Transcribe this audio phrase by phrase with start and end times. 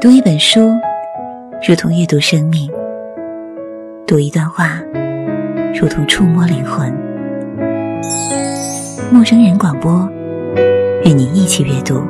[0.00, 0.60] 读一本书，
[1.66, 2.70] 如同阅读生命；
[4.06, 4.80] 读一段话，
[5.74, 6.88] 如同触摸灵魂。
[9.12, 10.08] 陌生人广播，
[11.04, 12.00] 与你一起阅读。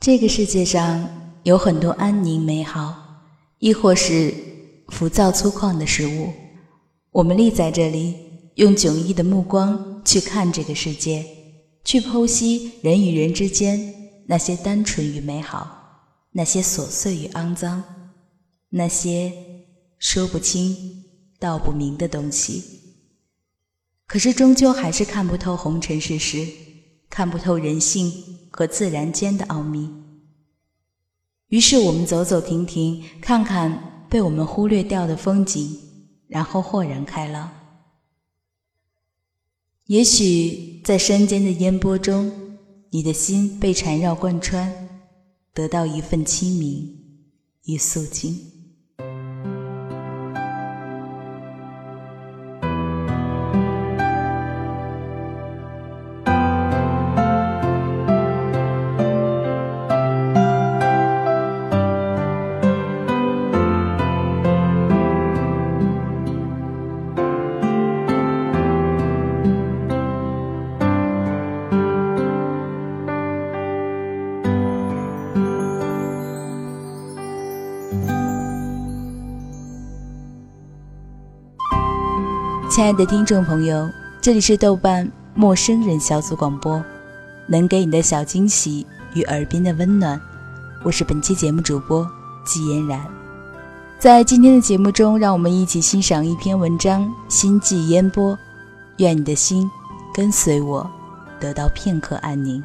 [0.00, 1.06] 这个世界上
[1.42, 2.94] 有很多安宁美好，
[3.58, 4.32] 亦或是
[4.88, 6.32] 浮躁粗犷的事物。
[7.10, 8.14] 我们立在这里，
[8.54, 11.22] 用迥异的目光去看这个世界，
[11.84, 13.92] 去剖析人与人之间。
[14.26, 17.84] 那些单纯与美好，那些琐碎与肮脏，
[18.70, 19.32] 那些
[19.98, 21.04] 说不清
[21.38, 22.64] 道不明的东西，
[24.06, 26.46] 可是终究还是看不透红尘世事，
[27.10, 28.10] 看不透人性
[28.50, 29.90] 和自然间的奥秘。
[31.48, 35.78] 于是我们走走停停，看看被我们忽略掉的风景，
[36.28, 37.52] 然后豁然开朗。
[39.86, 42.43] 也许在山间的烟波中。
[42.94, 44.72] 你的心被缠绕贯穿，
[45.52, 46.96] 得到一份清明
[47.64, 48.53] 与肃静。
[82.74, 83.88] 亲爱的听众朋友，
[84.20, 86.82] 这里是豆瓣陌生人小组广播，
[87.46, 90.20] 能给你的小惊喜与耳边的温暖，
[90.82, 92.04] 我是本期节目主播
[92.44, 93.00] 季嫣然。
[93.96, 98.32] 在今天的节目中，让我们一起欣赏一篇文章《心悸烟波》，
[98.96, 99.70] 愿你的心
[100.12, 100.84] 跟随我，
[101.38, 102.60] 得到片刻安宁。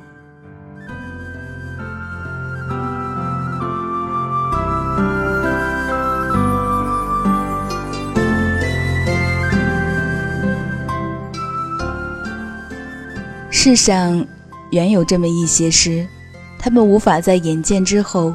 [13.70, 14.26] 世上
[14.72, 16.04] 原有这么一些事，
[16.58, 18.34] 他们无法在眼见之后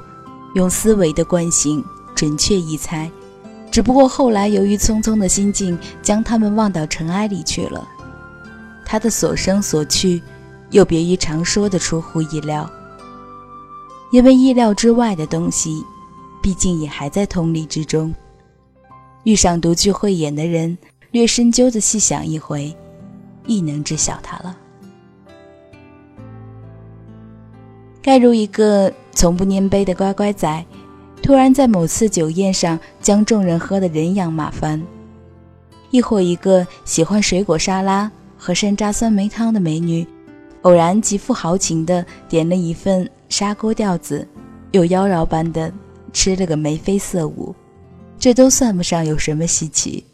[0.55, 1.84] 用思维的惯性
[2.15, 3.11] 准确一猜，
[3.69, 7.84] 只不过后来由于匆匆的心境，将他们忘到尘埃里去了。
[8.84, 10.22] 他的所生所去，
[10.71, 12.71] 又别于常说的出乎意料，
[14.12, 15.83] 因为意料之外的东西，
[16.41, 18.15] 毕竟也还在通力之中。
[19.25, 20.78] 遇上独具慧眼的人，
[21.11, 22.72] 略深究的细想一回，
[23.49, 24.59] 亦能知晓他了。
[28.04, 30.66] 盖如一个从不拈杯的乖乖仔，
[31.22, 34.78] 突然在某次酒宴上将众人喝得人仰马翻；
[35.88, 40.06] 亦或一个喜欢水果沙拉和山楂酸梅汤的美女，
[40.60, 44.28] 偶然极富豪情地点了一份砂锅吊子，
[44.72, 45.72] 又妖娆般的
[46.12, 47.54] 吃了个眉飞色舞，
[48.19, 50.04] 这都算不上有什么稀奇。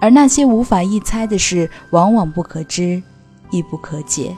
[0.00, 3.02] 而那些无法一猜的事，往往不可知，
[3.50, 4.32] 亦不可解。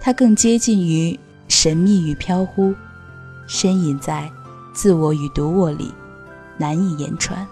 [0.00, 1.18] 它更接近于
[1.48, 2.74] 神秘与飘忽，
[3.46, 4.30] 深隐在
[4.72, 5.92] 自我与独我里，
[6.56, 7.46] 难以言传。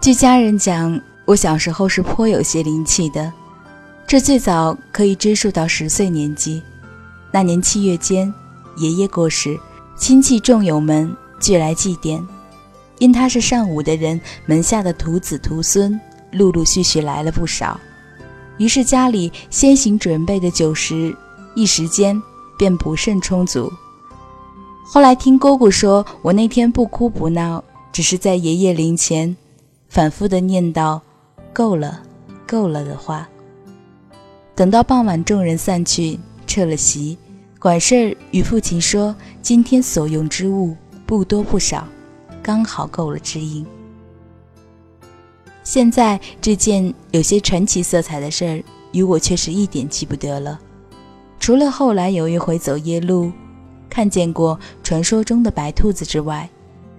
[0.00, 3.32] 据家人讲，我小时候是颇有些灵气的，
[4.06, 6.62] 这最早可以追溯到十岁年纪。
[7.30, 8.32] 那年七月间，
[8.76, 9.58] 爷爷过世，
[9.96, 12.22] 亲戚众友们聚来祭奠。
[12.98, 15.98] 因他是善武的人，门下的徒子徒孙
[16.32, 17.80] 陆陆续续来了不少。
[18.58, 21.16] 于是家里先行准备的酒食，
[21.54, 22.20] 一时间
[22.58, 23.72] 便不甚充足。
[24.84, 29.34] 后来听姑姑说，我那天不哭不闹，只是在爷爷灵前
[29.88, 31.00] 反复的念叨
[31.52, 32.02] “够了，
[32.46, 33.28] 够了”的话。
[34.54, 37.16] 等到傍晚，众人散去，撤了席，
[37.58, 40.76] 管事儿与父亲说：“今天所用之物
[41.06, 41.86] 不多不少，
[42.42, 43.66] 刚好够了知音。”
[45.64, 50.58] 现在这件有些传奇色彩的事儿，与我却是一点记不得了。
[51.38, 53.32] 除了后来有一回走夜路，
[53.88, 56.48] 看见过传说中的白兔子之外，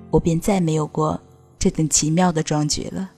[0.09, 1.19] 我便再没有过
[1.59, 3.09] 这等奇妙的壮举了。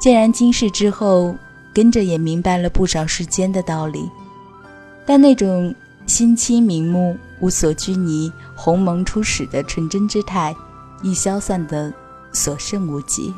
[0.00, 1.34] 既然今世之后，
[1.74, 4.10] 跟着也明白了不少世间的道理，
[5.06, 5.74] 但那种
[6.06, 10.54] 心清明目、无所拘泥、鸿蒙初始的纯真之态，
[11.02, 11.92] 已消散的。
[12.32, 13.32] 所剩无几。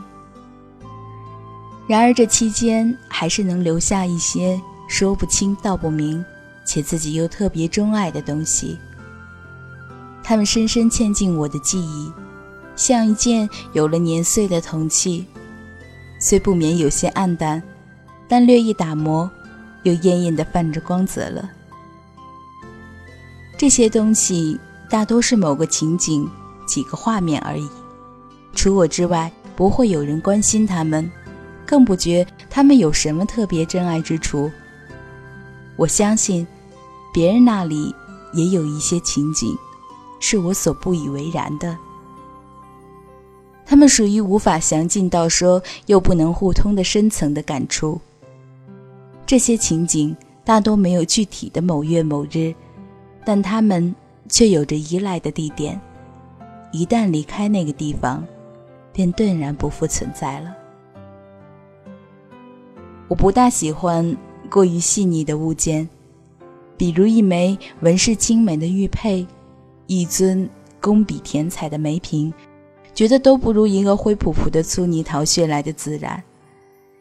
[1.86, 6.24] 然而这期间还是能留下一些说不清道不明，
[6.64, 8.78] 且自己又特别钟爱的东西。
[10.22, 12.10] 它们深深嵌进我的记忆，
[12.74, 15.26] 像一件有了年岁的铜器，
[16.18, 17.62] 虽不免有些暗淡，
[18.26, 19.30] 但略一打磨，
[19.82, 21.50] 又艳艳的泛着光泽了。
[23.58, 24.58] 这些东西
[24.88, 26.26] 大多是某个情景、
[26.66, 27.68] 几个画面而已，
[28.54, 31.10] 除我之外，不会有人关心他们，
[31.66, 34.50] 更不觉他们有什么特别珍爱之处。
[35.76, 36.46] 我相信，
[37.12, 37.94] 别人那里
[38.32, 39.56] 也有一些情景，
[40.20, 41.76] 是我所不以为然的。
[43.66, 48.00] 他们属于无法详尽到说又不能互通的深层的感触。
[49.26, 50.14] 这些情景
[50.44, 52.54] 大多没有具体的某月某日，
[53.24, 53.94] 但他们
[54.28, 55.80] 却有着依赖的地点。
[56.72, 58.22] 一旦离开那个地方，
[58.94, 60.54] 便顿然不复存在了。
[63.08, 64.16] 我不大喜欢
[64.48, 65.86] 过于细腻的物件，
[66.78, 69.26] 比如一枚纹饰精美的玉佩，
[69.86, 70.48] 一尊
[70.80, 72.32] 工笔填彩的梅瓶。
[72.94, 76.22] 觉得都不如一个灰扑扑的粗泥陶屑来的自然，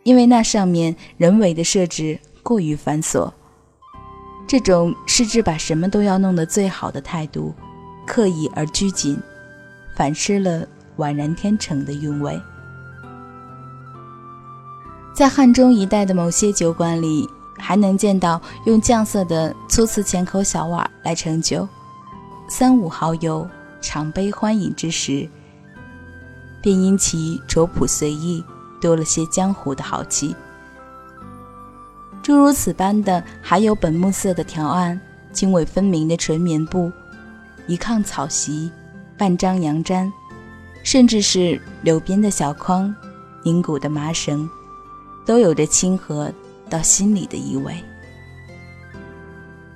[0.02, 3.32] 因为那上面人为的设置过于繁琐。
[4.48, 7.54] 这种试至把什么都要弄得最好的态度，
[8.08, 9.16] 刻意而拘谨，
[9.96, 10.68] 反失了
[10.98, 12.42] 宛然天成的韵味。
[15.14, 21.68] 在汉中一带的某些酒馆里，还能见到用酱色的粗瓷浅口小碗来盛酒，
[22.48, 23.48] 三五好友
[23.80, 25.30] 长杯欢饮之时。
[26.62, 28.44] 便因其拙朴随意，
[28.82, 30.36] 多了些江湖的豪气。
[32.22, 35.00] 诸如此般的，还有本木色的条案、
[35.34, 36.90] 经纬分明的纯棉布、
[37.68, 38.72] 一炕草席、
[39.18, 40.10] 半张羊毡，
[40.84, 42.94] 甚至是柳边的小筐、
[43.42, 44.48] 凝骨的麻绳，
[45.26, 46.32] 都有着亲和
[46.70, 47.74] 到心里的意味。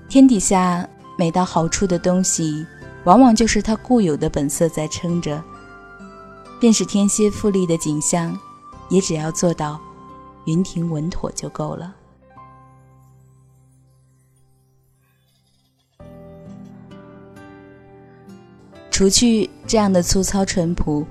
[0.09, 0.87] 天底下
[1.17, 2.65] 每到好处的东西，
[3.05, 5.41] 往往就是它固有的本色在撑着。
[6.59, 8.37] 便是天蝎富丽的景象，
[8.89, 9.79] 也只要做到
[10.45, 11.93] 云亭稳妥就够了。
[18.97, 21.05] 除去这样的粗糙淳朴，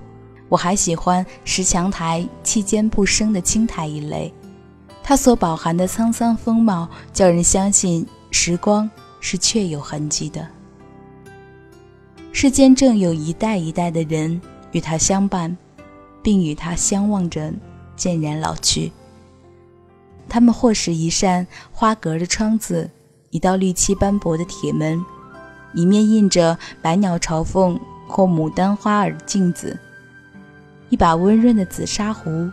[0.48, 4.34] 我还喜欢石墙台气间不生的青苔一类，
[5.04, 8.90] 它所饱含的沧桑风貌，叫人相信时光
[9.20, 10.44] 是确有痕迹的。
[12.32, 14.40] 世间正有一代一代的人。
[14.72, 15.56] 与他相伴，
[16.24, 17.54] 并与他相望着
[17.94, 18.90] 渐然老去。
[20.28, 22.90] 他们或是一扇花格的窗子，
[23.30, 25.00] 一道绿漆斑驳的铁门，
[25.76, 27.78] 一面印着百鸟朝凤
[28.08, 29.78] 或牡丹花儿的镜子，
[30.88, 32.50] 一把温润的紫砂壶，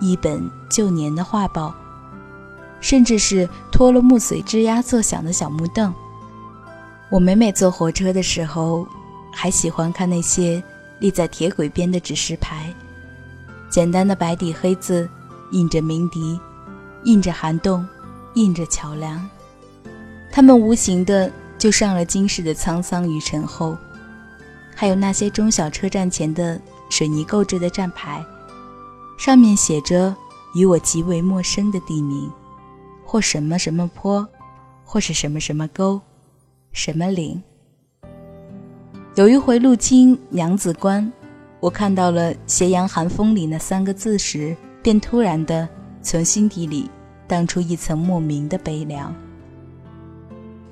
[0.00, 1.74] 一本旧年的画报，
[2.80, 5.92] 甚至是脱了木髓吱呀作响的小木凳。
[7.10, 8.86] 我每每坐火车的时候，
[9.32, 10.62] 还喜欢看那些。
[11.00, 12.72] 立在铁轨边的指示牌，
[13.68, 15.06] 简单的白底黑字，
[15.50, 16.40] 印着鸣笛，
[17.02, 17.86] 印着寒冬，
[18.34, 19.28] 印着桥梁。
[20.30, 21.30] 他们无形的
[21.64, 23.74] 就上了今世的沧桑与沉厚。
[24.74, 28.22] 还有那些中小车站前的水泥构制的站牌，
[29.16, 30.14] 上面写着
[30.54, 32.30] 与我极为陌生的地名，
[33.02, 34.28] 或什么什么坡，
[34.84, 35.98] 或是什么什么沟，
[36.70, 37.42] 什么岭。
[39.14, 41.10] 有一回路经娘子关，
[41.60, 45.66] 我看到了“斜阳寒风里”那三个字时，便突然的
[46.02, 46.90] 从心底里
[47.26, 49.16] 荡出一层莫名的悲凉。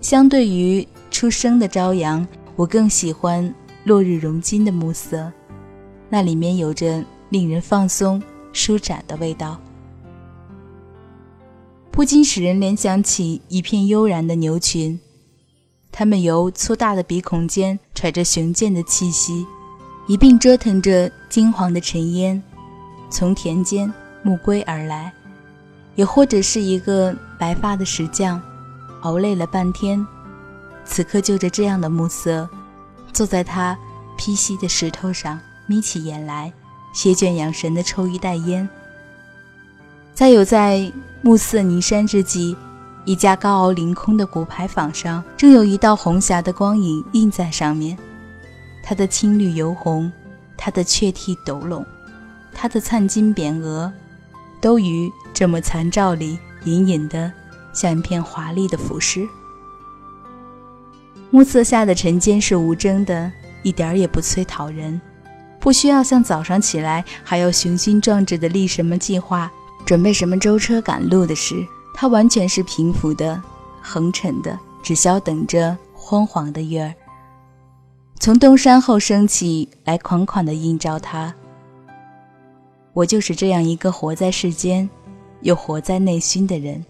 [0.03, 3.55] 相对于初升的朝阳，我更喜欢
[3.85, 5.33] 落日融金的暮色，
[6.09, 8.21] 那里面有着令人放松、
[8.53, 9.61] 舒展的味道，
[11.93, 14.99] 不禁使人联想起一片悠然的牛群。
[15.93, 19.47] 它们由粗大的鼻孔间揣着雄健的气息，
[20.09, 22.43] 一并折腾着金黄的尘烟，
[23.09, 23.93] 从田间
[24.25, 25.13] 暮归而来；
[25.95, 28.43] 也或者是一个白发的石匠，
[29.03, 30.05] 熬累了半天，
[30.85, 32.49] 此刻就着这样的暮色，
[33.13, 33.79] 坐在他
[34.17, 36.53] 披膝的石头上，眯起眼来，
[36.93, 38.69] 歇倦养神地抽一袋烟。
[40.15, 40.93] 再有在
[41.23, 42.57] 暮色泥山之际。
[43.05, 47.99] 一家高傲凌空的古牌坊上，正有一道红霞的光影映在上面。
[48.81, 50.13] 它的青绿油红，
[50.57, 51.85] 它的雀替斗拢，
[52.55, 53.93] 它的灿金匾额，
[54.61, 57.33] 都于这么残照里隐隐的
[57.73, 59.29] 像一片华丽的浮尸。
[61.31, 65.01] 暮色下的晨间是无争的，一点儿也不催讨人，
[65.59, 69.51] 不需要像早上起来还要雄心壮志的立什么计划，
[69.87, 71.67] 准备什么舟车赶路的事。
[71.95, 73.41] 它完全是平伏的、
[73.83, 76.95] 横沉的，只消等着昏黄的月儿
[78.19, 81.35] 从东山后升起来，款款地映照它。
[82.93, 84.89] 我就是这样一个活在世间，
[85.41, 86.85] 又活在内心的人。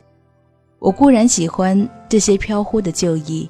[0.82, 3.48] 我固然喜欢这些飘忽的旧意，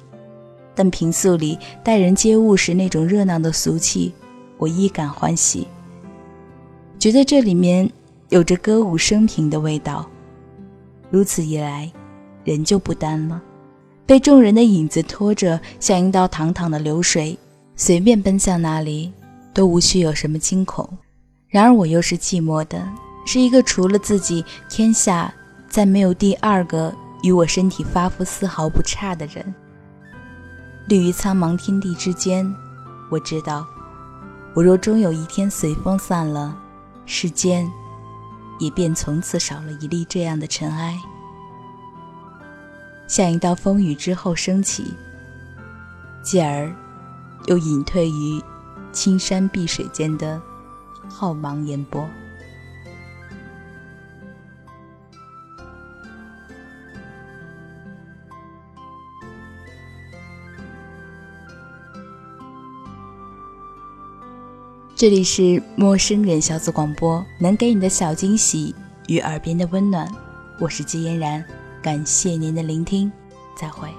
[0.75, 4.13] 但平素里待人接物时那种热闹的俗气，
[4.59, 5.67] 我亦感欢喜。
[6.99, 7.91] 觉得这里面
[8.29, 10.07] 有着歌舞升平的味道。
[11.09, 11.91] 如此一来，
[12.43, 13.41] 人就不单了，
[14.05, 17.35] 被众人的影子拖着，像一道堂堂的流水，
[17.75, 19.11] 随便奔向哪里，
[19.55, 20.87] 都无需有什么惊恐。
[21.47, 22.87] 然而我又是寂寞的，
[23.25, 25.33] 是一个除了自己，天下
[25.67, 26.93] 再没有第二个。
[27.23, 29.53] 与我身体发肤丝毫不差的人，
[30.87, 32.53] 立于苍茫天地之间。
[33.09, 33.65] 我知道，
[34.53, 36.55] 我若终有一天随风散了，
[37.05, 37.69] 世间
[38.59, 40.99] 也便从此少了一粒这样的尘埃，
[43.07, 44.93] 像一道风雨之后升起，
[46.21, 46.73] 继而
[47.45, 48.43] 又隐退于
[48.91, 50.41] 青山碧水间的
[51.07, 52.05] 浩茫烟波。
[65.03, 68.73] 这里是陌生人小组广播，能给你的小惊喜
[69.09, 70.09] 与耳边的温暖。
[70.61, 71.43] 我是季嫣然，
[71.81, 73.11] 感谢您的聆听，
[73.53, 73.89] 再会。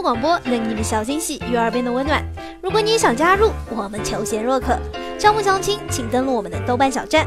[0.00, 2.24] 广播能给你的小惊喜与耳边的温暖。
[2.62, 4.78] 如果你也想加入，我们求贤若渴。
[5.18, 7.26] 招募相亲，请登录我们的豆瓣小站。